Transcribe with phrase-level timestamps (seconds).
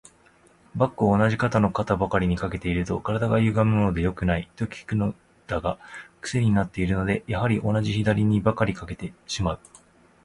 [0.75, 5.13] バッグを同じ方の肩ばかりに掛けていると、体がゆがむので良くない、と聞くの
[5.45, 5.77] だが、
[6.21, 9.59] クセになっているので、やはり同じ左にばかり掛けてしまう。